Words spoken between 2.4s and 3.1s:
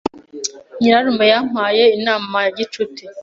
ya gicuti.